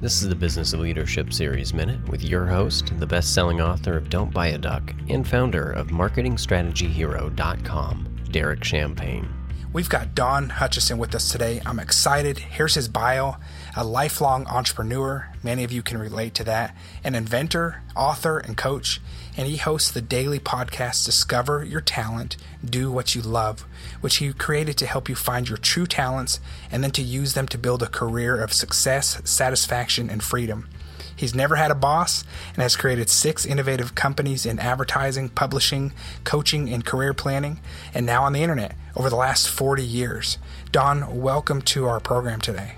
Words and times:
This 0.00 0.22
is 0.22 0.28
the 0.28 0.36
Business 0.36 0.72
of 0.72 0.78
Leadership 0.78 1.32
Series 1.32 1.74
Minute 1.74 2.08
with 2.08 2.22
your 2.22 2.46
host, 2.46 2.96
the 3.00 3.06
best 3.06 3.34
selling 3.34 3.60
author 3.60 3.96
of 3.96 4.08
Don't 4.08 4.32
Buy 4.32 4.46
a 4.46 4.58
Duck 4.58 4.94
and 5.08 5.26
founder 5.26 5.72
of 5.72 5.88
MarketingStrategyHero.com, 5.88 8.08
Derek 8.30 8.62
Champagne. 8.62 9.28
We've 9.72 9.88
got 9.88 10.14
Don 10.14 10.50
Hutchison 10.50 10.98
with 10.98 11.16
us 11.16 11.32
today. 11.32 11.60
I'm 11.66 11.80
excited. 11.80 12.38
Here's 12.38 12.76
his 12.76 12.86
bio 12.86 13.38
a 13.76 13.82
lifelong 13.82 14.46
entrepreneur. 14.46 15.27
Many 15.42 15.62
of 15.62 15.70
you 15.70 15.82
can 15.82 15.98
relate 15.98 16.34
to 16.34 16.44
that. 16.44 16.74
An 17.04 17.14
inventor, 17.14 17.82
author, 17.94 18.38
and 18.38 18.56
coach. 18.56 19.00
And 19.36 19.46
he 19.46 19.56
hosts 19.56 19.90
the 19.90 20.00
daily 20.00 20.40
podcast 20.40 21.04
Discover 21.04 21.64
Your 21.64 21.80
Talent, 21.80 22.36
Do 22.64 22.90
What 22.90 23.14
You 23.14 23.22
Love, 23.22 23.64
which 24.00 24.16
he 24.16 24.32
created 24.32 24.76
to 24.78 24.86
help 24.86 25.08
you 25.08 25.14
find 25.14 25.48
your 25.48 25.58
true 25.58 25.86
talents 25.86 26.40
and 26.72 26.82
then 26.82 26.90
to 26.92 27.02
use 27.02 27.34
them 27.34 27.46
to 27.48 27.58
build 27.58 27.82
a 27.82 27.88
career 27.88 28.42
of 28.42 28.52
success, 28.52 29.20
satisfaction, 29.24 30.10
and 30.10 30.22
freedom. 30.22 30.68
He's 31.14 31.34
never 31.34 31.56
had 31.56 31.72
a 31.72 31.76
boss 31.76 32.24
and 32.54 32.62
has 32.62 32.76
created 32.76 33.10
six 33.10 33.44
innovative 33.44 33.96
companies 33.96 34.46
in 34.46 34.60
advertising, 34.60 35.28
publishing, 35.30 35.92
coaching, 36.22 36.72
and 36.72 36.84
career 36.84 37.12
planning, 37.12 37.60
and 37.92 38.06
now 38.06 38.22
on 38.22 38.32
the 38.32 38.42
internet 38.42 38.76
over 38.94 39.10
the 39.10 39.16
last 39.16 39.48
40 39.48 39.82
years. 39.82 40.38
Don, 40.70 41.20
welcome 41.20 41.60
to 41.62 41.86
our 41.86 41.98
program 41.98 42.40
today. 42.40 42.74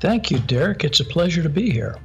Thank 0.00 0.30
you, 0.30 0.38
Derek. 0.38 0.82
It's 0.82 1.00
a 1.00 1.04
pleasure 1.04 1.42
to 1.42 1.50
be 1.50 1.70
here. 1.70 1.96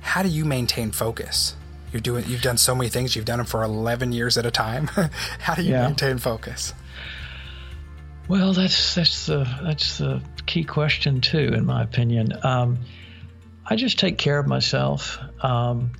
How 0.00 0.22
do 0.22 0.28
you 0.28 0.44
maintain 0.44 0.90
focus? 0.90 1.54
You're 1.92 2.00
doing 2.00 2.24
you've 2.26 2.40
done 2.40 2.56
so 2.56 2.74
many 2.74 2.88
things, 2.88 3.14
you've 3.14 3.26
done 3.26 3.36
them 3.36 3.46
for 3.46 3.62
11 3.62 4.12
years 4.12 4.38
at 4.38 4.46
a 4.46 4.50
time. 4.50 4.86
How 5.38 5.54
do 5.54 5.62
you 5.62 5.72
yeah. 5.72 5.86
maintain 5.86 6.16
focus? 6.16 6.72
Well, 8.26 8.54
that's 8.54 8.94
that's 8.94 9.26
the 9.26 9.46
that's 9.62 9.98
the 9.98 10.22
key 10.46 10.64
question 10.64 11.20
too, 11.20 11.52
in 11.52 11.66
my 11.66 11.82
opinion. 11.82 12.32
Um, 12.42 12.78
I 13.66 13.76
just 13.76 13.98
take 13.98 14.16
care 14.16 14.38
of 14.38 14.46
myself. 14.46 15.18
Um, 15.42 15.92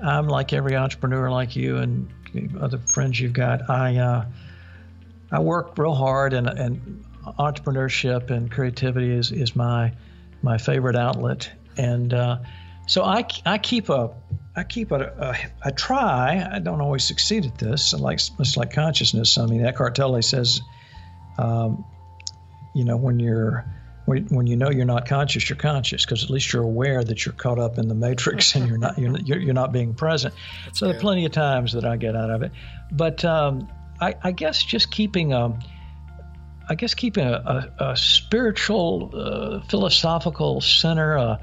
I'm 0.00 0.28
like 0.28 0.52
every 0.52 0.76
entrepreneur, 0.76 1.30
like 1.30 1.56
you 1.56 1.78
and 1.78 2.08
other 2.60 2.78
friends 2.78 3.18
you've 3.18 3.32
got. 3.32 3.68
I 3.68 3.96
uh, 3.96 4.24
I 5.32 5.40
work 5.40 5.76
real 5.78 5.94
hard, 5.94 6.34
and, 6.34 6.48
and 6.48 7.04
entrepreneurship 7.38 8.30
and 8.30 8.50
creativity 8.50 9.10
is 9.10 9.32
is 9.32 9.56
my 9.56 9.92
my 10.42 10.58
favorite 10.58 10.96
outlet. 10.96 11.50
And 11.76 12.12
uh, 12.12 12.38
so 12.86 13.02
I, 13.02 13.26
I 13.46 13.58
keep 13.58 13.88
a 13.88 14.10
I 14.54 14.64
keep 14.64 14.90
a, 14.90 15.00
a, 15.00 15.36
I 15.64 15.70
try. 15.70 16.46
I 16.52 16.58
don't 16.58 16.82
always 16.82 17.04
succeed 17.04 17.46
at 17.46 17.56
this. 17.58 17.94
Like 17.94 18.20
much 18.38 18.56
like 18.56 18.72
consciousness. 18.72 19.38
I 19.38 19.46
mean, 19.46 19.64
Eckhart 19.64 19.94
Tolle 19.94 20.20
says, 20.20 20.60
um, 21.38 21.86
you 22.74 22.84
know, 22.84 22.98
when 22.98 23.18
you're 23.18 23.64
when, 24.04 24.26
when 24.26 24.46
you 24.46 24.56
know 24.56 24.70
you're 24.70 24.84
not 24.84 25.06
conscious, 25.06 25.48
you're 25.48 25.56
conscious 25.56 26.04
because 26.04 26.24
at 26.24 26.30
least 26.30 26.52
you're 26.52 26.64
aware 26.64 27.02
that 27.02 27.24
you're 27.24 27.34
caught 27.34 27.58
up 27.58 27.78
in 27.78 27.88
the 27.88 27.94
matrix 27.94 28.54
and 28.56 28.68
you're 28.68 28.78
not 28.78 28.98
you're, 28.98 29.16
you're 29.38 29.54
not 29.54 29.72
being 29.72 29.94
present. 29.94 30.34
That's 30.66 30.78
so 30.78 30.86
there 30.86 30.96
are 30.96 31.00
plenty 31.00 31.24
of 31.24 31.32
times 31.32 31.72
that 31.72 31.84
I 31.84 31.96
get 31.96 32.14
out 32.14 32.30
of 32.30 32.42
it, 32.42 32.52
but 32.90 33.24
um, 33.24 33.68
I, 34.00 34.14
I, 34.22 34.32
guess 34.32 34.62
just 34.62 34.90
keeping 34.90 35.32
a 35.32 35.56
I 36.68 36.74
guess 36.74 36.94
keeping 36.94 37.26
a, 37.26 37.70
a, 37.78 37.84
a 37.90 37.96
spiritual, 37.96 39.10
uh, 39.14 39.66
philosophical 39.68 40.60
center. 40.60 41.18
Uh, 41.18 41.38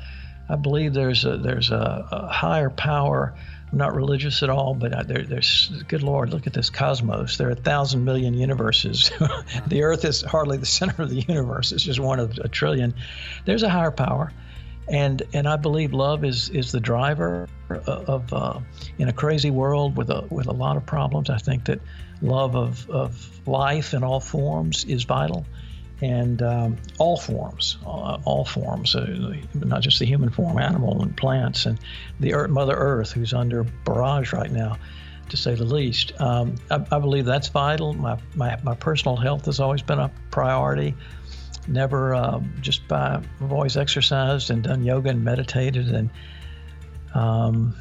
I 0.48 0.56
believe 0.56 0.94
there's 0.94 1.26
a 1.26 1.38
there's 1.38 1.70
a, 1.70 2.08
a, 2.12 2.28
higher 2.28 2.70
power. 2.70 3.36
I'm 3.72 3.78
not 3.78 3.96
religious 3.96 4.42
at 4.42 4.50
all, 4.50 4.74
but 4.74 5.08
there, 5.08 5.22
there's 5.24 5.70
good 5.88 6.02
Lord, 6.02 6.32
look 6.32 6.48
at 6.48 6.54
this 6.54 6.72
cosmos. 6.72 7.38
There 7.38 7.50
are 7.50 7.52
a 7.52 7.56
thousand 7.56 8.04
million 8.04 8.34
universes. 8.34 9.12
the 9.68 9.84
Earth 9.84 10.06
is 10.06 10.24
hardly 10.24 10.58
the 10.58 10.66
center 10.66 11.04
of 11.04 11.10
the 11.12 11.22
universe. 11.28 11.72
It's 11.72 11.84
just 11.84 12.00
one 12.00 12.20
of 12.20 12.40
a 12.40 12.48
trillion. 12.48 12.96
There's 13.46 13.62
a 13.62 13.70
higher 13.70 13.92
power, 13.92 14.32
and 14.88 15.22
and 15.34 15.48
I 15.48 15.58
believe 15.58 15.94
love 15.94 16.26
is 16.26 16.50
is 16.50 16.72
the 16.72 16.80
driver 16.80 17.48
of 17.76 18.34
uh, 18.34 18.60
in 18.98 19.08
a 19.08 19.14
crazy 19.14 19.52
world 19.52 19.96
with 19.96 20.10
a 20.10 20.26
with 20.30 20.48
a 20.48 20.54
lot 20.54 20.78
of 20.78 20.86
problems. 20.86 21.30
I 21.30 21.38
think 21.38 21.66
that 21.66 21.82
love 22.22 22.56
of, 22.56 22.90
of 22.90 23.48
life 23.48 23.94
in 23.94 24.04
all 24.04 24.20
forms 24.20 24.86
is 24.86 25.04
vital, 25.04 25.46
and 26.02 26.42
um, 26.42 26.78
all 26.98 27.18
forms, 27.18 27.78
uh, 27.86 28.18
all 28.24 28.46
forms, 28.46 28.96
uh, 28.96 29.36
not 29.54 29.82
just 29.82 30.00
the 30.00 30.06
human 30.06 30.30
form, 30.30 30.58
animal 30.58 31.02
and 31.02 31.16
plants, 31.16 31.66
and 31.66 31.80
the 32.20 32.34
Earth, 32.34 32.50
Mother 32.50 32.76
Earth, 32.76 33.12
who's 33.12 33.34
under 33.34 33.64
barrage 33.64 34.34
right 34.34 34.52
now, 34.52 34.78
to 35.30 35.38
say 35.38 35.56
the 35.56 35.66
least. 35.66 36.20
Um, 36.20 36.56
I, 36.70 36.86
I, 36.92 37.00
believe 37.00 37.26
that's 37.26 37.50
vital. 37.50 37.94
My, 37.94 38.18
my, 38.36 38.58
my 38.64 38.76
personal 38.76 39.18
health 39.18 39.46
has 39.46 39.60
always 39.60 39.82
been 39.82 40.00
a 40.00 40.12
priority. 40.32 40.96
Never 41.68 42.16
uh, 42.16 42.40
just 42.62 42.88
by, 42.88 43.22
I've 43.42 43.52
always 43.52 43.78
exercised 43.78 44.50
and 44.50 44.64
done 44.64 44.84
yoga 44.84 45.10
and 45.10 45.24
meditated 45.24 45.90
and 45.90 46.10
um, 47.14 47.76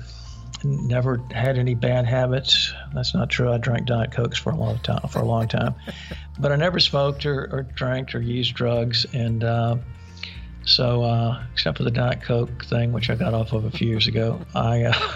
never 0.65 1.23
had 1.31 1.59
any 1.59 1.75
bad 1.75 2.07
habits. 2.07 2.73
That's 2.95 3.15
not 3.15 3.31
true. 3.31 3.53
I 3.53 3.59
drank 3.59 3.87
Diet 3.87 4.13
Cokes 4.13 4.39
for 4.39 4.51
a 4.51 4.57
long 4.57 4.79
time. 4.81 5.07
For 5.09 5.21
a 5.21 5.25
long 5.25 5.49
time, 5.49 5.75
but 6.39 6.53
I 6.53 6.57
never 6.57 6.81
smoked 6.81 7.27
or, 7.27 7.49
or 7.53 7.63
drank 7.63 8.15
or 8.15 8.21
used 8.21 8.55
drugs. 8.55 9.07
And 9.13 9.45
uh, 9.45 9.77
so, 10.65 11.03
uh, 11.03 11.43
except 11.53 11.79
for 11.79 11.85
the 11.85 11.91
Diet 11.91 12.23
Coke 12.23 12.65
thing, 12.65 12.93
which 12.93 13.11
I 13.11 13.15
got 13.15 13.35
off 13.35 13.53
of 13.53 13.65
a 13.65 13.71
few 13.71 13.89
years 13.89 14.07
ago, 14.07 14.41
I, 14.55 14.85
uh, 14.85 15.13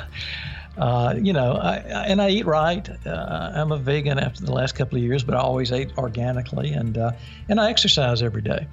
uh 0.79 1.15
you 1.21 1.33
know, 1.33 1.53
I, 1.55 1.77
and 1.77 2.23
I 2.23 2.31
eat 2.31 2.47
right. 2.47 2.89
Uh, 3.07 3.53
I'm 3.55 3.73
a 3.73 3.79
vegan 3.79 4.19
after 4.19 4.45
the 4.45 4.53
last 4.53 4.75
couple 4.75 4.99
of 4.99 5.05
years, 5.05 5.25
but 5.25 5.35
I 5.35 5.39
always 5.41 5.73
ate 5.73 5.97
organically, 5.99 6.73
and 6.73 6.97
uh, 6.97 7.13
and 7.49 7.61
I 7.61 7.71
exercise 7.71 8.23
every 8.23 8.43
day. 8.43 8.67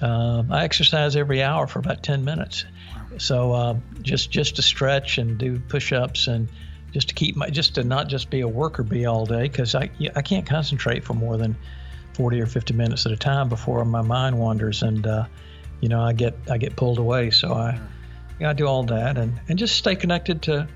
Um, 0.00 0.52
I 0.52 0.64
exercise 0.64 1.16
every 1.16 1.42
hour 1.42 1.66
for 1.66 1.78
about 1.78 2.02
10 2.02 2.24
minutes. 2.24 2.64
So 3.18 3.52
uh, 3.52 3.76
just 4.02 4.30
just 4.30 4.56
to 4.56 4.62
stretch 4.62 5.18
and 5.18 5.38
do 5.38 5.58
push-ups 5.58 6.26
and 6.26 6.48
just 6.92 7.08
to 7.08 7.14
keep 7.14 7.36
my 7.36 7.50
just 7.50 7.74
to 7.74 7.84
not 7.84 8.08
just 8.08 8.30
be 8.30 8.40
a 8.40 8.48
worker 8.48 8.82
bee 8.82 9.06
all 9.06 9.26
day 9.26 9.42
because 9.42 9.74
I 9.74 9.90
I 10.14 10.22
can't 10.22 10.46
concentrate 10.46 11.04
for 11.04 11.14
more 11.14 11.36
than 11.36 11.56
40 12.14 12.40
or 12.40 12.46
50 12.46 12.74
minutes 12.74 13.06
at 13.06 13.12
a 13.12 13.16
time 13.16 13.48
before 13.48 13.84
my 13.84 14.02
mind 14.02 14.38
wanders 14.38 14.82
and 14.82 15.06
uh, 15.06 15.26
you 15.80 15.88
know 15.88 16.00
I 16.00 16.12
get 16.12 16.34
I 16.50 16.58
get 16.58 16.76
pulled 16.76 16.98
away. 16.98 17.30
So 17.30 17.52
I 17.52 17.78
I 18.44 18.52
do 18.52 18.66
all 18.66 18.84
that 18.84 19.18
and 19.18 19.40
and 19.48 19.58
just 19.58 19.76
stay 19.76 19.96
connected 19.96 20.42
to 20.42 20.68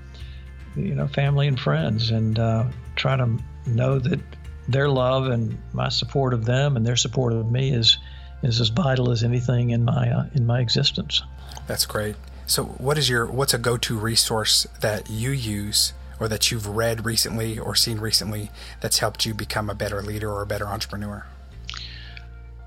you 0.75 0.95
know 0.95 1.07
family 1.07 1.47
and 1.47 1.59
friends 1.59 2.11
and 2.11 2.37
uh, 2.37 2.65
try 2.95 3.15
to 3.15 3.37
know 3.65 3.99
that 3.99 4.19
their 4.67 4.89
love 4.89 5.27
and 5.27 5.57
my 5.73 5.89
support 5.89 6.33
of 6.33 6.45
them 6.45 6.77
and 6.77 6.85
their 6.85 6.95
support 6.95 7.33
of 7.33 7.51
me 7.51 7.71
is 7.71 7.97
is 8.43 8.61
as 8.61 8.69
vital 8.69 9.11
as 9.11 9.23
anything 9.23 9.71
in 9.71 9.83
my 9.83 10.11
uh, 10.11 10.25
in 10.33 10.45
my 10.45 10.59
existence. 10.59 11.23
That's 11.67 11.85
great. 11.85 12.15
So, 12.49 12.63
what 12.63 12.97
is 12.97 13.07
your 13.07 13.27
what's 13.27 13.53
a 13.53 13.59
go-to 13.59 13.95
resource 13.95 14.65
that 14.81 15.07
you 15.07 15.29
use 15.29 15.93
or 16.19 16.27
that 16.29 16.49
you've 16.49 16.65
read 16.65 17.05
recently 17.05 17.59
or 17.59 17.75
seen 17.75 17.99
recently 17.99 18.49
that's 18.81 18.97
helped 18.97 19.23
you 19.23 19.35
become 19.35 19.69
a 19.69 19.75
better 19.75 20.01
leader 20.01 20.31
or 20.31 20.41
a 20.41 20.47
better 20.47 20.65
entrepreneur? 20.65 21.27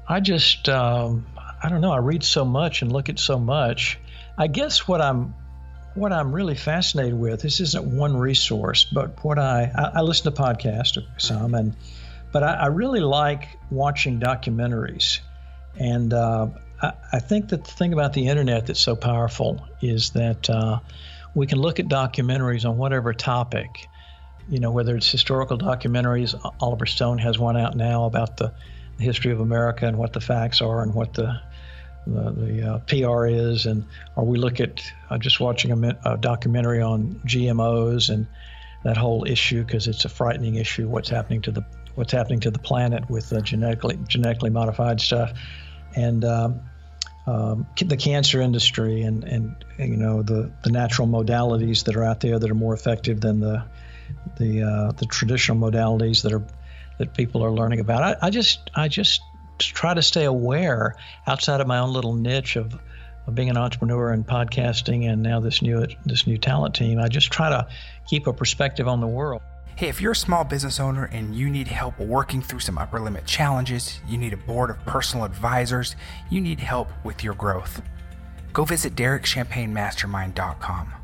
I 0.09 0.21
just 0.21 0.69
um, 0.69 1.27
I 1.61 1.69
don't 1.69 1.81
know. 1.81 1.91
I 1.91 1.99
read 1.99 2.23
so 2.23 2.45
much 2.45 2.83
and 2.83 2.93
look 2.93 3.09
at 3.09 3.19
so 3.19 3.41
much. 3.41 3.99
I 4.39 4.47
guess 4.47 4.87
what 4.87 5.03
I'm 5.03 5.35
what 5.97 6.13
I'm 6.13 6.33
really 6.33 6.55
fascinated 6.55 7.19
with 7.19 7.43
this 7.43 7.59
isn't 7.59 7.85
one 7.85 8.17
resource, 8.17 8.85
but 8.85 9.25
what 9.25 9.41
I 9.41 9.73
I, 9.75 9.99
I 9.99 10.01
listen 10.03 10.33
to 10.33 10.41
podcasts 10.41 10.97
some 11.19 11.55
and 11.57 11.75
but 12.31 12.45
I, 12.45 12.53
I 12.55 12.67
really 12.69 13.01
like 13.01 13.49
watching 13.69 14.21
documentaries 14.21 15.19
and 15.77 16.13
uh, 16.15 16.47
I, 16.83 16.93
I, 17.13 17.19
think 17.21 17.51
that 17.51 17.65
the 17.65 17.71
thing 17.71 17.93
about 17.93 18.13
the 18.13 18.27
internet 18.27 18.67
that's 18.67 18.81
so 18.81 18.97
powerful 18.97 19.65
is 19.81 20.11
that 20.11 20.51
uh, 20.51 20.81
we 21.35 21.47
can 21.47 21.59
look 21.59 21.81
at 21.81 21.87
documentaries 21.87 22.69
on 22.69 22.77
whatever 22.77 23.15
topic, 23.15 23.89
you 24.49 24.59
know, 24.59 24.71
whether 24.71 24.97
it's 24.97 25.11
historical 25.11 25.57
documentaries. 25.57 26.35
Oliver 26.61 26.87
Stone 26.87 27.19
has 27.19 27.39
one 27.39 27.57
out 27.57 27.77
now 27.77 28.05
about 28.05 28.37
the 28.37 28.53
history 28.99 29.33
of 29.33 29.41
America 29.41 29.87
and 29.87 29.97
what 29.97 30.13
the 30.13 30.21
facts 30.21 30.61
are 30.61 30.83
and 30.83 30.95
what 30.95 31.15
the 31.15 31.41
the, 32.05 32.33
the 32.33 32.69
uh, 32.69 32.79
PR 32.81 33.27
is, 33.27 33.67
and 33.67 33.85
or 34.17 34.27
we 34.27 34.37
look 34.37 34.59
at 34.59 34.83
uh, 35.09 35.19
just 35.19 35.39
watching 35.39 35.71
a, 35.71 35.99
a, 36.05 36.19
documentary 36.19 36.83
on 36.83 37.21
GMOs 37.25 38.11
and 38.11 38.27
that 38.83 38.97
whole 38.97 39.25
issue 39.25 39.63
because 39.63 39.87
it's 39.87 40.05
a 40.05 40.09
frightening 40.09 40.57
issue. 40.57 40.89
What's 40.89 41.09
happening 41.09 41.43
to 41.43 41.53
the 41.53 41.65
what's 41.95 42.11
happening 42.11 42.41
to 42.41 42.51
the 42.51 42.59
planet 42.59 43.09
with 43.09 43.33
genetically 43.45 44.01
genetically 44.09 44.51
modified 44.51 45.01
stuff 45.01 45.33
and 45.95 46.25
um, 46.25 46.61
um, 47.27 47.67
the 47.77 47.97
cancer 47.97 48.41
industry 48.41 49.03
and, 49.03 49.25
and 49.25 49.65
you 49.79 49.97
know 49.97 50.23
the, 50.23 50.51
the 50.65 50.71
natural 50.71 51.07
modalities 51.07 51.85
that 51.85 51.97
are 51.97 52.05
out 52.05 52.21
there 52.21 52.39
that 52.39 52.51
are 52.51 52.55
more 52.55 52.75
effective 52.75 53.21
than 53.21 53.41
the 53.41 53.65
the 54.39 54.63
uh, 54.63 54.93
the 54.93 55.07
traditional 55.07 55.57
modalities 55.57 56.23
that 56.23 56.33
are 56.33 56.45
that 56.99 57.15
people 57.15 57.45
are 57.45 57.51
learning 57.51 57.81
about. 57.81 58.03
I, 58.03 58.27
I, 58.27 58.31
just 58.31 58.71
I 58.75 58.89
just 58.89 59.23
try 59.59 59.95
to 59.95 60.03
stay 60.03 60.25
aware 60.25 60.97
outside 61.27 61.61
of 61.61 61.67
my 61.67 61.79
own 61.79 61.93
little 61.93 62.15
niche 62.15 62.57
of, 62.57 62.79
of 63.27 63.35
being 63.35 63.51
an 63.51 63.57
entrepreneur 63.57 64.11
and 64.11 64.27
podcasting 64.27 65.11
and 65.11 65.23
now 65.23 65.41
this 65.41 65.63
new 65.63 65.87
this 66.05 66.27
new 66.27 66.39
talent 66.39 66.75
team. 66.75 66.99
I 66.99 67.09
just 67.09 67.31
try 67.31 67.51
to 67.51 67.69
keep 68.09 68.27
a 68.27 68.33
perspective 68.33 68.89
on 68.89 69.01
the 69.01 69.07
world. 69.07 69.43
Hey, 69.75 69.89
if 69.89 70.03
you're 70.03 70.13
a 70.13 70.17
small 70.17 70.45
business 70.45 70.79
owner 70.79 71.07
and 71.07 71.35
you 71.35 71.49
need 71.49 71.67
help 71.67 71.99
working 71.99 72.43
through 72.43 72.61
some 72.61 72.77
upper 72.77 73.01
limit 73.01 73.25
challenges, 73.27 74.01
you 74.07 74.19
need 74.19 74.35
a 74.35 74.37
board 74.37 74.71
of 74.71 74.79
personal 74.85 75.25
advisors, 75.25 75.97
you 76.31 76.41
need 76.41 76.61
help 76.61 76.89
with 77.05 77.25
your 77.25 77.35
growth, 77.35 77.83
go 78.53 78.65
visit 78.65 78.95
DerekChampagneMastermind.com. 78.95 81.02